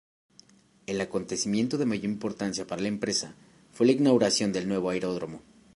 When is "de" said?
1.77-1.85